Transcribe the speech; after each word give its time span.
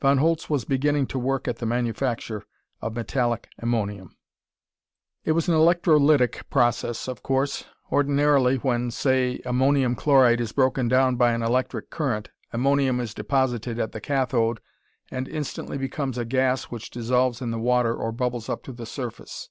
Von 0.00 0.18
Holtz 0.18 0.50
was 0.50 0.64
beginning 0.64 1.06
to 1.06 1.16
work 1.16 1.46
at 1.46 1.58
the 1.58 1.64
manufacture 1.64 2.42
of 2.82 2.96
metallic 2.96 3.48
ammonium. 3.60 4.16
It 5.24 5.30
was 5.30 5.48
an 5.48 5.54
electrolytic 5.54 6.50
process, 6.50 7.06
of 7.06 7.22
course. 7.22 7.66
Ordinarily, 7.92 8.56
when 8.56 8.90
say 8.90 9.40
ammonium 9.44 9.94
chloride 9.94 10.40
is 10.40 10.50
broken 10.50 10.88
down 10.88 11.14
by 11.14 11.30
an 11.34 11.42
electric 11.44 11.88
current, 11.88 12.30
ammonium 12.52 12.98
is 12.98 13.14
deposited 13.14 13.78
at 13.78 13.92
the 13.92 14.00
cathode 14.00 14.58
and 15.12 15.28
instantly 15.28 15.78
becomes 15.78 16.18
a 16.18 16.24
gas 16.24 16.64
which 16.64 16.90
dissolves 16.90 17.40
in 17.40 17.52
the 17.52 17.60
water 17.60 17.94
or 17.94 18.10
bubbles 18.10 18.48
up 18.48 18.64
to 18.64 18.72
the 18.72 18.86
surface. 18.86 19.50